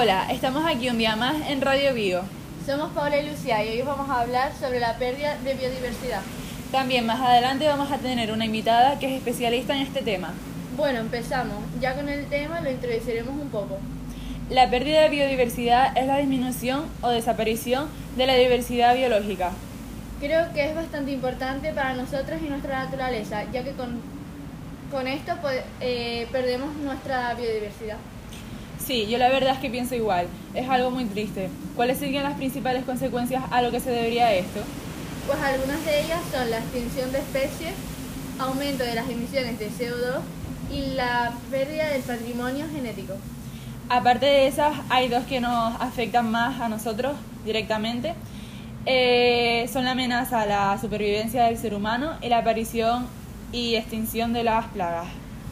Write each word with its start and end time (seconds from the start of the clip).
Hola, 0.00 0.28
estamos 0.30 0.64
aquí 0.64 0.88
un 0.88 0.96
día 0.96 1.16
más 1.16 1.34
en 1.48 1.60
Radio 1.60 1.92
Bio. 1.92 2.20
Somos 2.64 2.92
Paula 2.92 3.18
y 3.18 3.28
Lucía 3.28 3.64
y 3.64 3.70
hoy 3.70 3.82
vamos 3.82 4.08
a 4.08 4.20
hablar 4.20 4.52
sobre 4.54 4.78
la 4.78 4.96
pérdida 4.96 5.36
de 5.38 5.54
biodiversidad. 5.54 6.20
También 6.70 7.04
más 7.04 7.20
adelante 7.20 7.66
vamos 7.66 7.90
a 7.90 7.98
tener 7.98 8.30
una 8.30 8.44
invitada 8.44 9.00
que 9.00 9.06
es 9.06 9.18
especialista 9.18 9.74
en 9.74 9.82
este 9.82 10.02
tema. 10.02 10.34
Bueno, 10.76 11.00
empezamos. 11.00 11.56
Ya 11.80 11.96
con 11.96 12.08
el 12.08 12.26
tema 12.26 12.60
lo 12.60 12.70
introduciremos 12.70 13.34
un 13.42 13.48
poco. 13.48 13.78
La 14.50 14.70
pérdida 14.70 15.00
de 15.00 15.08
biodiversidad 15.08 15.98
es 15.98 16.06
la 16.06 16.18
disminución 16.18 16.84
o 17.02 17.08
desaparición 17.08 17.88
de 18.16 18.26
la 18.28 18.36
diversidad 18.36 18.94
biológica. 18.94 19.50
Creo 20.20 20.52
que 20.52 20.64
es 20.64 20.76
bastante 20.76 21.10
importante 21.10 21.72
para 21.72 21.94
nosotros 21.94 22.40
y 22.40 22.48
nuestra 22.48 22.84
naturaleza, 22.84 23.50
ya 23.50 23.64
que 23.64 23.72
con, 23.72 24.00
con 24.92 25.08
esto 25.08 25.32
pues, 25.42 25.60
eh, 25.80 26.28
perdemos 26.30 26.72
nuestra 26.76 27.34
biodiversidad. 27.34 27.96
Sí, 28.88 29.06
yo 29.06 29.18
la 29.18 29.28
verdad 29.28 29.52
es 29.52 29.58
que 29.58 29.68
pienso 29.68 29.94
igual. 29.94 30.28
Es 30.54 30.66
algo 30.66 30.90
muy 30.90 31.04
triste. 31.04 31.50
¿Cuáles 31.76 31.98
serían 31.98 32.24
las 32.24 32.38
principales 32.38 32.86
consecuencias 32.86 33.44
a 33.50 33.60
lo 33.60 33.70
que 33.70 33.80
se 33.80 33.90
debería 33.90 34.32
esto? 34.32 34.60
Pues 35.26 35.38
algunas 35.42 35.84
de 35.84 36.00
ellas 36.00 36.20
son 36.32 36.50
la 36.50 36.56
extinción 36.56 37.12
de 37.12 37.18
especies, 37.18 37.74
aumento 38.38 38.84
de 38.84 38.94
las 38.94 39.06
emisiones 39.10 39.58
de 39.58 39.68
CO2 39.68 40.20
y 40.72 40.94
la 40.94 41.34
pérdida 41.50 41.88
del 41.88 42.00
patrimonio 42.00 42.64
genético. 42.72 43.12
Aparte 43.90 44.24
de 44.24 44.46
esas, 44.46 44.72
hay 44.88 45.10
dos 45.10 45.24
que 45.24 45.42
nos 45.42 45.78
afectan 45.82 46.30
más 46.30 46.58
a 46.58 46.70
nosotros 46.70 47.12
directamente. 47.44 48.14
Eh, 48.86 49.68
son 49.70 49.84
la 49.84 49.90
amenaza 49.90 50.40
a 50.40 50.46
la 50.46 50.78
supervivencia 50.80 51.44
del 51.44 51.58
ser 51.58 51.74
humano 51.74 52.14
y 52.22 52.30
la 52.30 52.38
aparición 52.38 53.06
y 53.52 53.74
extinción 53.74 54.32
de 54.32 54.44
las 54.44 54.64
plagas. 54.68 55.08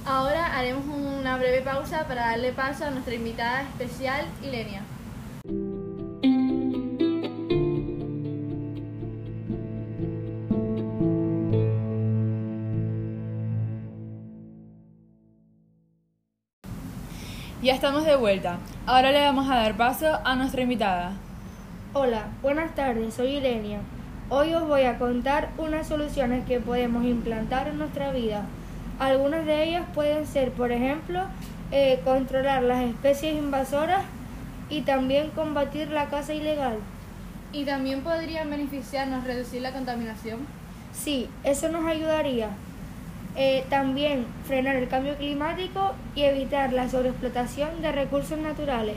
Ahora 0.08 0.56
haremos 0.56 0.84
una 0.86 1.36
breve 1.36 1.62
pausa 1.62 2.06
para 2.06 2.28
darle 2.28 2.52
paso 2.52 2.84
a 2.84 2.90
nuestra 2.90 3.16
invitada 3.16 3.62
especial, 3.62 4.24
Ilenia. 4.40 4.82
Ya 17.60 17.74
estamos 17.74 18.04
de 18.04 18.14
vuelta. 18.14 18.58
Ahora 18.86 19.10
le 19.10 19.20
vamos 19.24 19.50
a 19.50 19.56
dar 19.56 19.76
paso 19.76 20.20
a 20.24 20.36
nuestra 20.36 20.62
invitada. 20.62 21.14
Hola, 21.94 22.28
buenas 22.42 22.76
tardes, 22.76 23.14
soy 23.14 23.38
Ilenia. 23.38 23.80
Hoy 24.28 24.54
os 24.54 24.68
voy 24.68 24.82
a 24.82 24.98
contar 24.98 25.50
unas 25.58 25.88
soluciones 25.88 26.46
que 26.46 26.60
podemos 26.60 27.04
implantar 27.04 27.66
en 27.66 27.78
nuestra 27.78 28.12
vida. 28.12 28.44
Algunas 28.98 29.44
de 29.44 29.64
ellas 29.64 29.84
pueden 29.94 30.27
ser, 30.27 30.52
por 30.52 30.72
ejemplo, 30.72 31.20
eh, 31.70 32.00
controlar 32.05 32.62
las 32.62 32.83
especies 32.84 33.34
invasoras 33.34 34.03
y 34.70 34.83
también 34.83 35.30
combatir 35.30 35.91
la 35.91 36.06
caza 36.06 36.33
ilegal. 36.33 36.78
¿Y 37.53 37.64
también 37.64 38.03
podrían 38.03 38.50
beneficiarnos 38.50 39.25
reducir 39.25 39.62
la 39.62 39.72
contaminación? 39.72 40.41
Sí, 40.92 41.28
eso 41.44 41.69
nos 41.69 41.86
ayudaría. 41.86 42.48
Eh, 43.36 43.64
también 43.69 44.25
frenar 44.47 44.77
el 44.77 44.88
cambio 44.88 45.14
climático 45.16 45.92
y 46.14 46.22
evitar 46.22 46.72
la 46.72 46.88
sobreexplotación 46.88 47.83
de 47.83 47.92
recursos 47.92 48.38
naturales. 48.38 48.97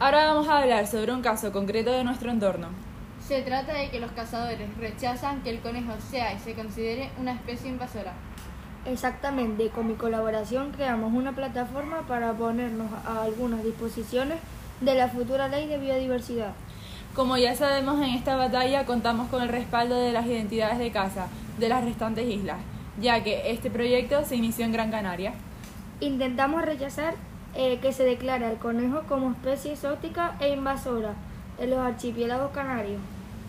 Ahora 0.00 0.26
vamos 0.26 0.46
a 0.46 0.58
hablar 0.58 0.86
sobre 0.86 1.12
un 1.12 1.22
caso 1.22 1.50
concreto 1.50 1.90
de 1.90 2.04
nuestro 2.04 2.30
entorno. 2.30 2.68
Se 3.26 3.42
trata 3.42 3.72
de 3.74 3.90
que 3.90 3.98
los 3.98 4.12
cazadores 4.12 4.68
rechazan 4.78 5.42
que 5.42 5.50
el 5.50 5.58
conejo 5.58 5.92
sea 6.08 6.32
y 6.32 6.38
se 6.38 6.54
considere 6.54 7.10
una 7.18 7.32
especie 7.32 7.68
invasora. 7.68 8.12
Exactamente, 8.86 9.70
con 9.70 9.88
mi 9.88 9.94
colaboración 9.94 10.70
creamos 10.70 11.12
una 11.12 11.32
plataforma 11.32 12.02
para 12.06 12.32
ponernos 12.32 12.86
a 13.04 13.24
algunas 13.24 13.64
disposiciones 13.64 14.38
de 14.80 14.94
la 14.94 15.08
futura 15.08 15.48
ley 15.48 15.66
de 15.66 15.78
biodiversidad. 15.78 16.52
Como 17.12 17.36
ya 17.36 17.56
sabemos, 17.56 17.98
en 17.98 18.14
esta 18.14 18.36
batalla 18.36 18.86
contamos 18.86 19.26
con 19.30 19.42
el 19.42 19.48
respaldo 19.48 19.96
de 19.96 20.12
las 20.12 20.26
identidades 20.26 20.78
de 20.78 20.92
caza 20.92 21.26
de 21.58 21.68
las 21.68 21.82
restantes 21.82 22.24
islas, 22.24 22.58
ya 23.00 23.24
que 23.24 23.50
este 23.50 23.68
proyecto 23.68 24.24
se 24.24 24.36
inició 24.36 24.64
en 24.64 24.72
Gran 24.72 24.92
Canaria. 24.92 25.32
Intentamos 25.98 26.62
rechazar 26.62 27.14
eh, 27.54 27.78
que 27.80 27.92
se 27.92 28.04
declare 28.04 28.46
al 28.46 28.58
conejo 28.58 29.02
como 29.08 29.30
especie 29.30 29.72
exótica 29.72 30.36
e 30.40 30.50
invasora 30.50 31.14
en 31.58 31.70
los 31.70 31.78
archipiélagos 31.78 32.52
canarios. 32.52 33.00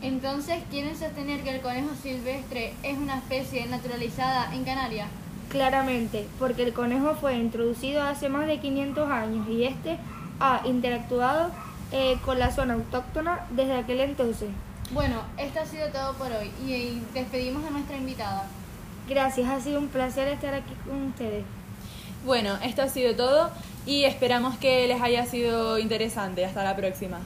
Entonces, 0.01 0.63
¿quieren 0.71 0.97
sostener 0.97 1.41
que 1.41 1.55
el 1.55 1.61
conejo 1.61 1.89
silvestre 2.01 2.73
es 2.83 2.97
una 2.97 3.17
especie 3.17 3.65
naturalizada 3.67 4.53
en 4.55 4.63
Canarias? 4.63 5.09
Claramente, 5.49 6.27
porque 6.39 6.63
el 6.63 6.73
conejo 6.73 7.15
fue 7.15 7.35
introducido 7.35 8.01
hace 8.03 8.29
más 8.29 8.47
de 8.47 8.59
500 8.59 9.11
años 9.11 9.47
y 9.49 9.65
este 9.65 9.97
ha 10.39 10.61
interactuado 10.65 11.51
eh, 11.91 12.17
con 12.23 12.39
la 12.39 12.51
zona 12.51 12.75
autóctona 12.75 13.45
desde 13.49 13.75
aquel 13.75 13.99
entonces. 13.99 14.49
Bueno, 14.91 15.21
esto 15.37 15.59
ha 15.59 15.65
sido 15.65 15.89
todo 15.89 16.13
por 16.13 16.31
hoy 16.31 16.49
y 16.65 17.01
despedimos 17.13 17.65
a 17.65 17.71
nuestra 17.71 17.97
invitada. 17.97 18.47
Gracias, 19.07 19.49
ha 19.49 19.59
sido 19.59 19.79
un 19.79 19.87
placer 19.87 20.27
estar 20.27 20.53
aquí 20.53 20.73
con 20.87 21.07
ustedes. 21.07 21.43
Bueno, 22.25 22.57
esto 22.63 22.81
ha 22.81 22.89
sido 22.89 23.15
todo 23.15 23.49
y 23.85 24.03
esperamos 24.03 24.57
que 24.57 24.87
les 24.87 25.01
haya 25.01 25.25
sido 25.25 25.79
interesante. 25.79 26.45
Hasta 26.45 26.63
la 26.63 26.75
próxima. 26.75 27.19